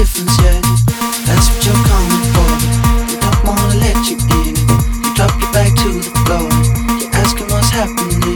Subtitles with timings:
[0.00, 2.48] That's what you're coming for.
[3.04, 4.56] We don't wanna let you in.
[5.04, 6.48] You drop your back to the floor.
[6.98, 8.34] You're asking what's happening.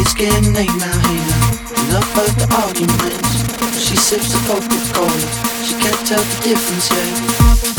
[0.00, 1.90] It's getting late now here.
[1.90, 3.82] Enough of the arguments.
[3.84, 5.10] She sips the Coca-Cola.
[5.66, 7.75] She can't tell the difference, yeah.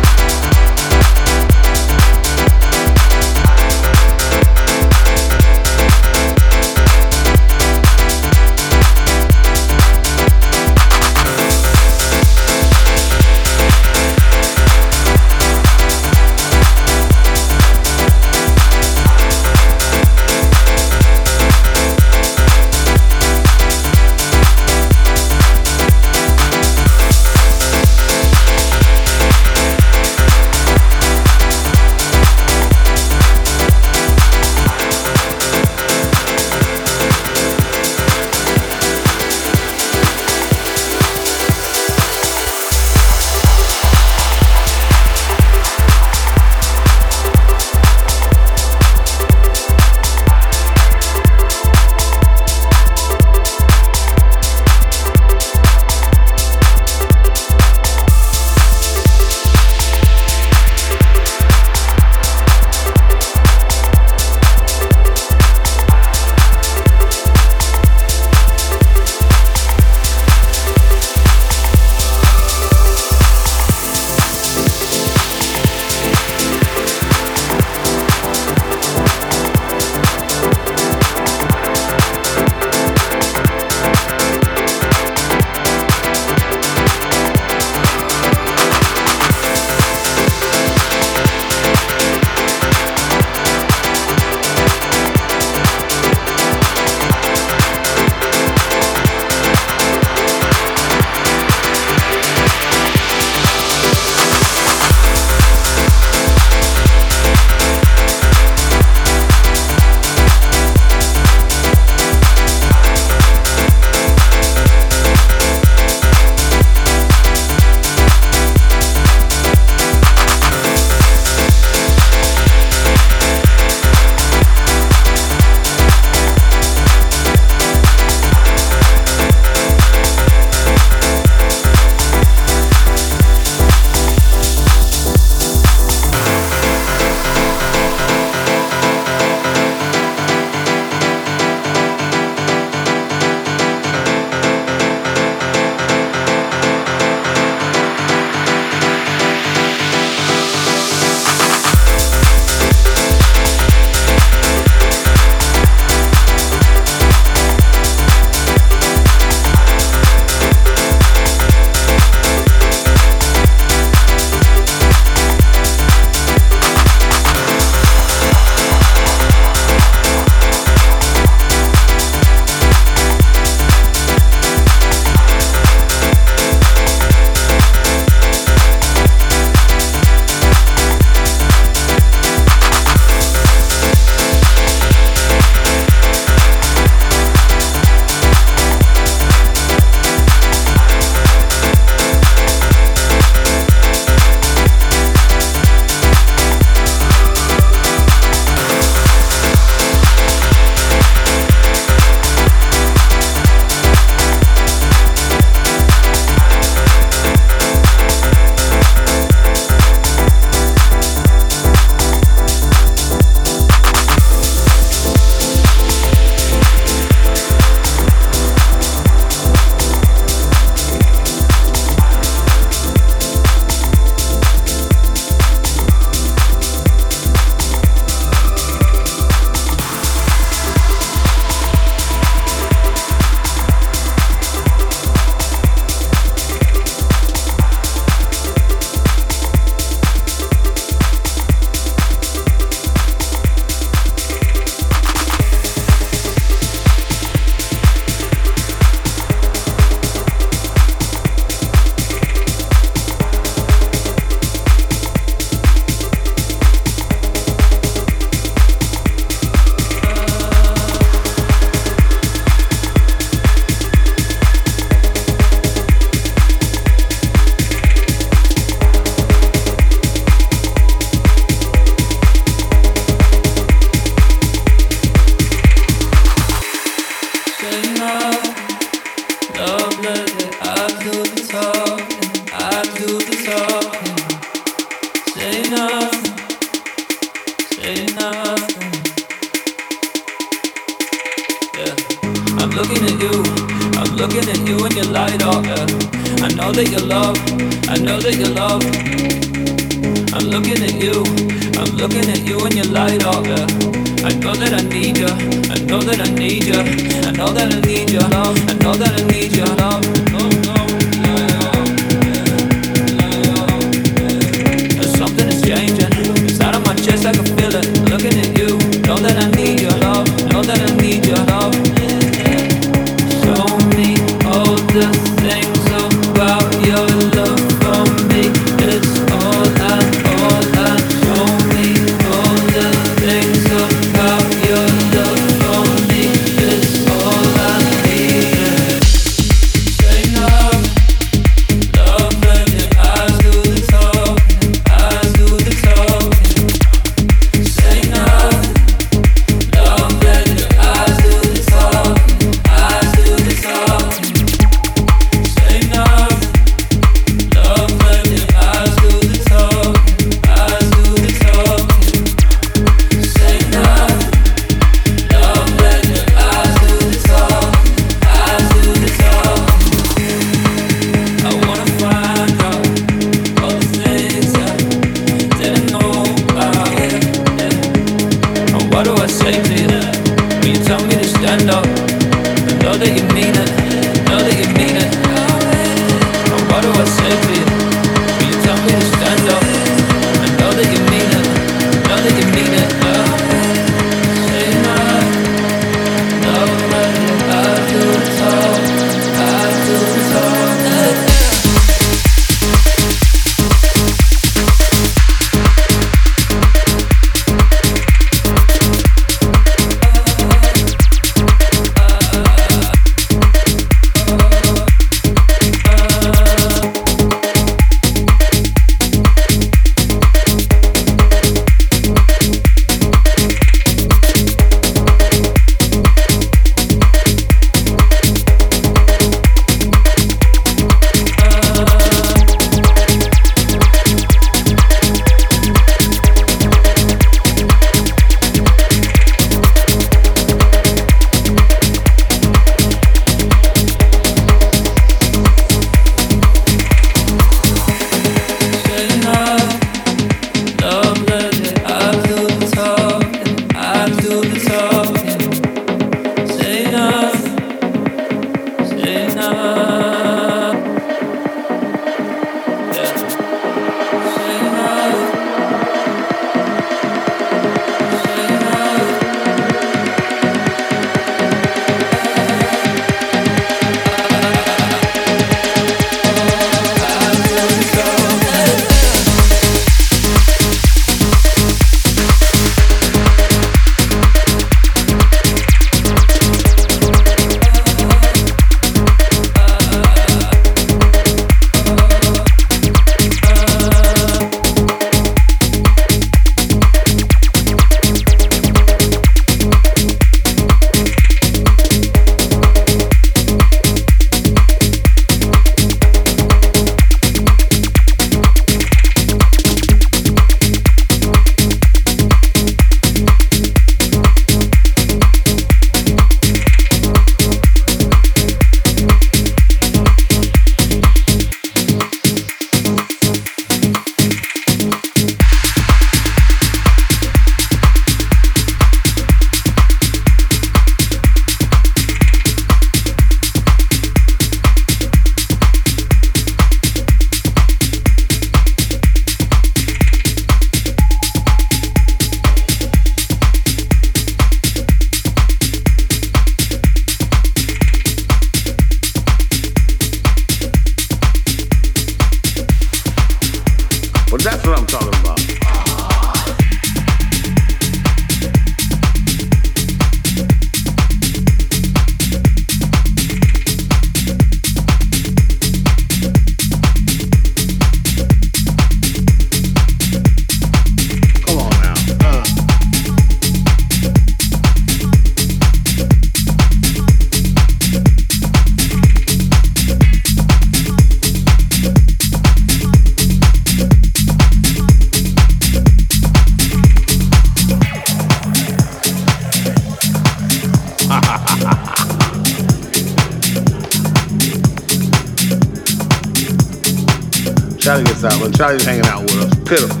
[598.56, 599.54] Charlie's hanging out with us.
[599.68, 600.00] Pitiful.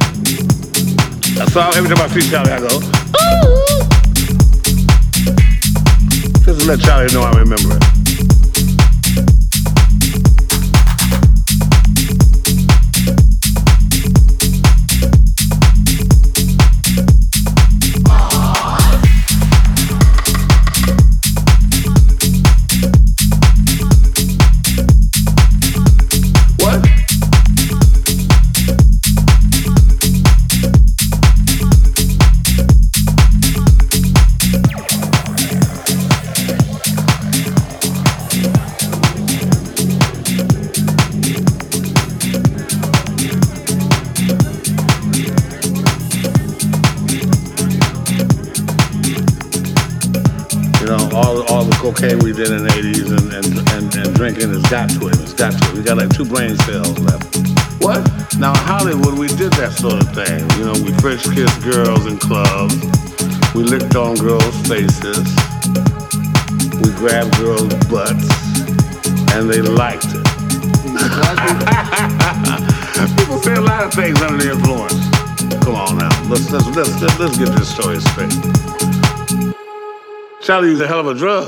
[1.52, 2.95] So every time I see Charlie, I go,
[80.48, 81.44] Used a hell of a drug.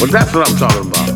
[0.00, 1.15] Well, that's what I'm talking about.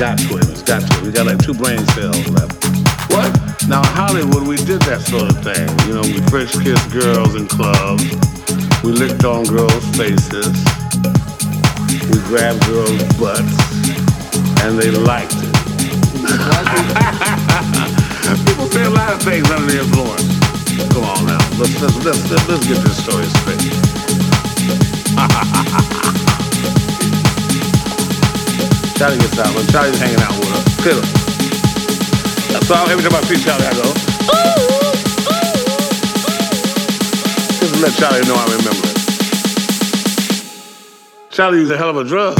[0.00, 0.48] Got to it.
[0.48, 1.02] It's got to it.
[1.04, 2.56] We got like two brain cells left.
[3.12, 3.28] What?
[3.68, 5.68] Now in Hollywood, we did that sort of thing.
[5.84, 8.08] You know, we French kissed girls in clubs.
[8.80, 10.56] We licked on girls' faces.
[12.08, 13.44] We grabbed girls' butts,
[14.64, 15.52] and they liked it.
[18.48, 20.24] People say a lot of things under the influence.
[20.96, 23.68] Come on now, let's let's let's, let's get this story straight.
[29.00, 30.76] Charlie gets out, Charlie's hanging out with us.
[30.84, 31.08] Pitiful.
[32.66, 34.60] So every time I see Charlie, I go, ooh,
[37.56, 38.96] Just to let Charlie know I remember it.
[41.30, 42.38] Charlie a hell of a drug.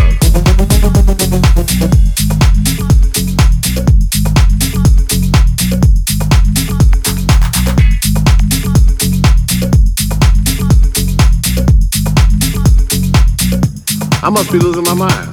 [14.23, 15.30] I must be losing my mind.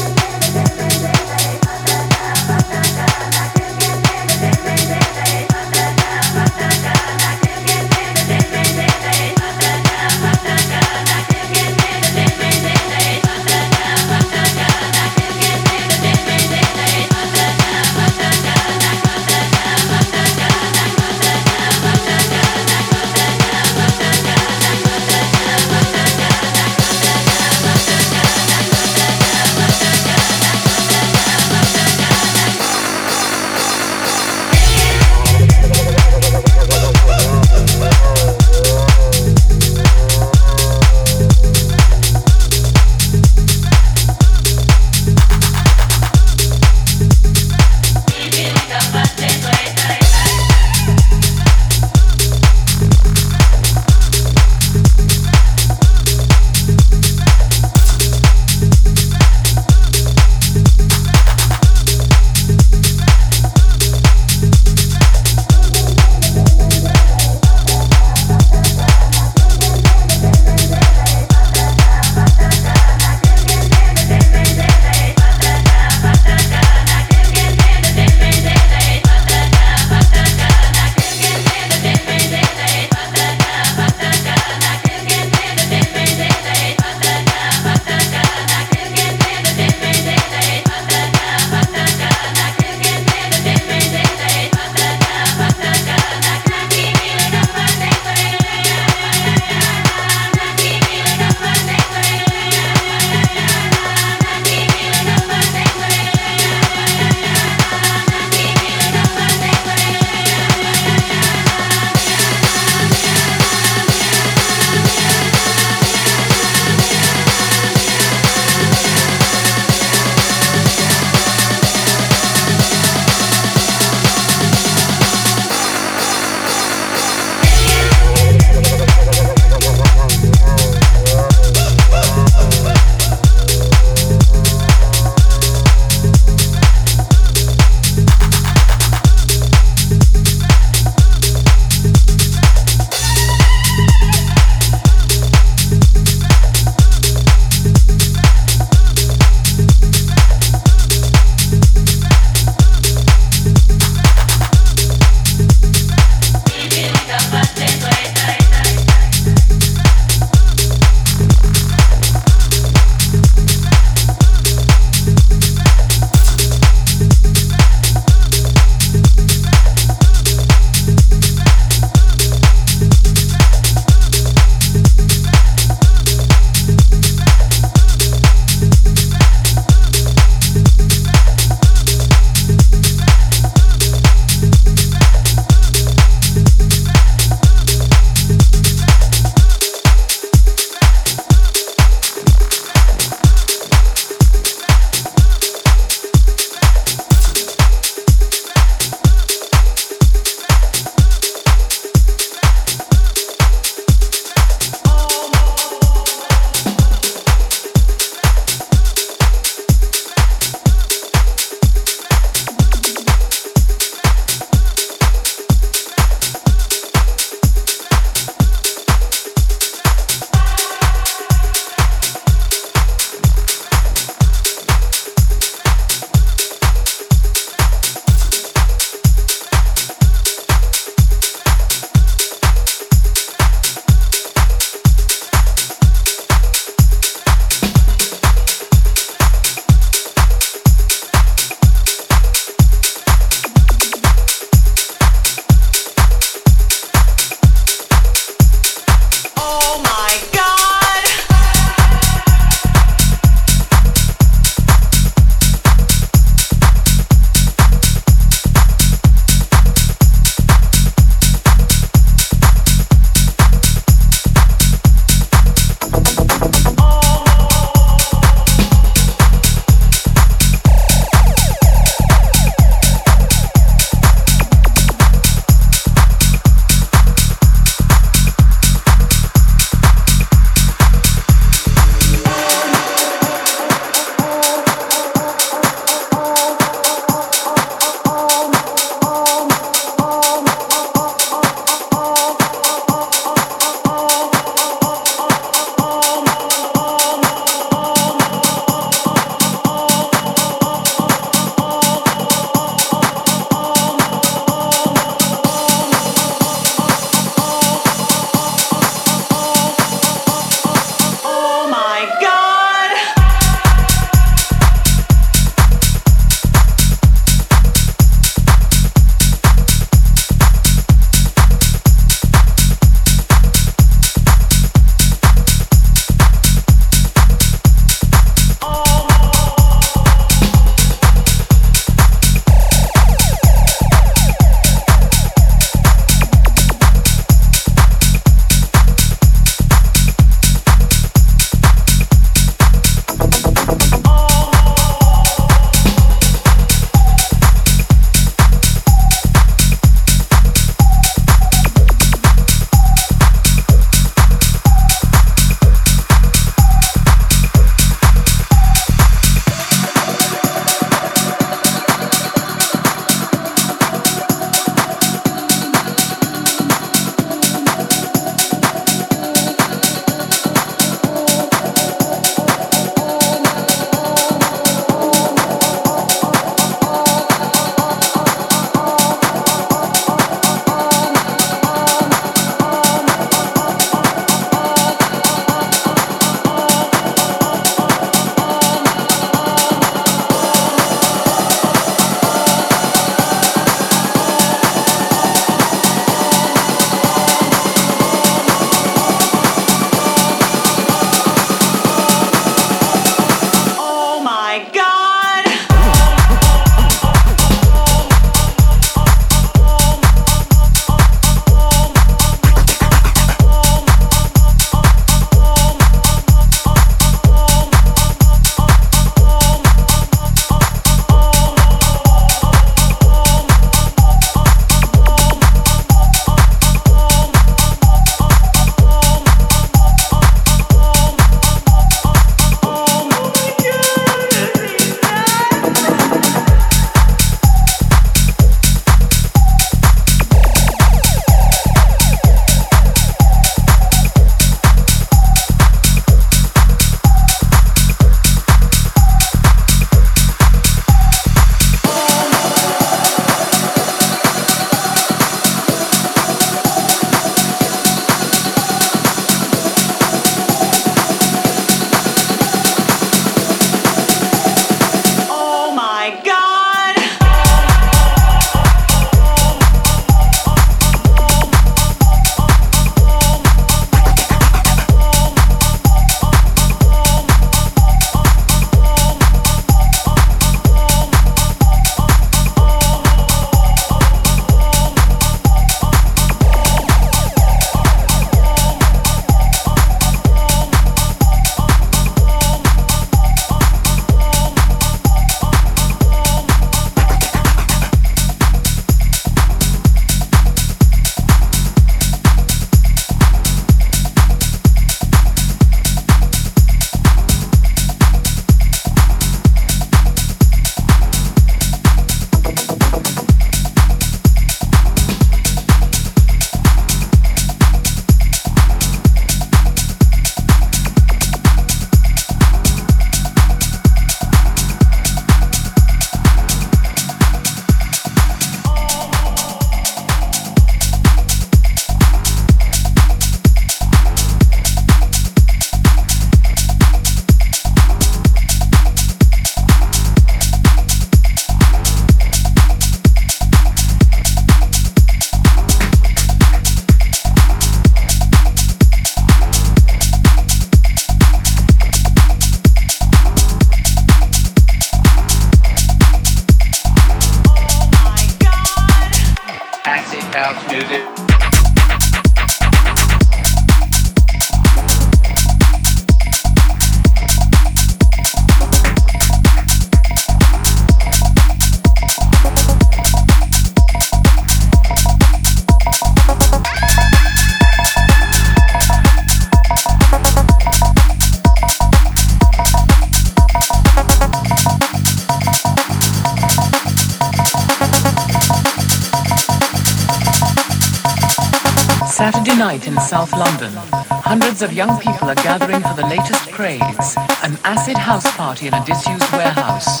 [598.62, 600.00] Party in a disused warehouse.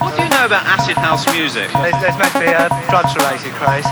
[0.00, 1.70] What do you know about acid house music?
[1.72, 3.86] There's, there's meant to be a drugs-related craze.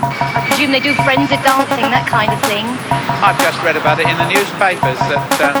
[0.00, 2.64] I presume they do frenzied dancing, that kind of thing.
[3.20, 5.52] I've just read about it in the newspapers that uh,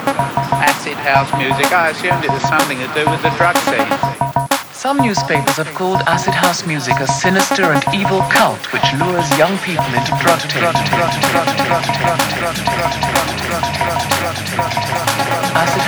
[0.64, 3.84] acid house music, I assumed it was something to do with the drug scene.
[4.72, 9.58] Some newspapers have called acid house music a sinister and evil cult which lures young
[9.60, 10.72] people into drug taking.
[15.60, 15.82] Called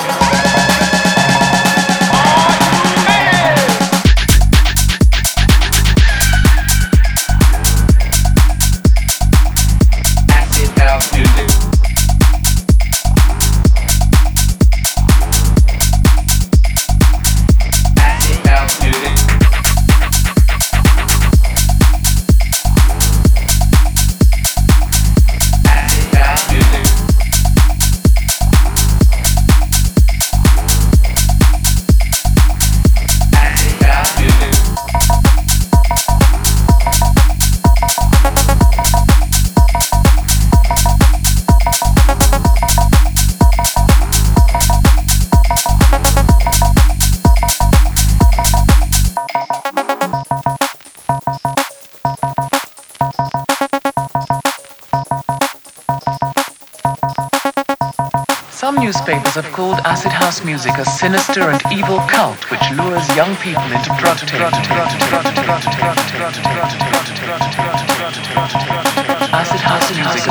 [0.00, 0.57] acid
[60.38, 64.18] house music a sinister and evil cult which lures young people into drug.
[69.32, 70.28] Acid house music,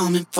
[0.00, 0.39] coming for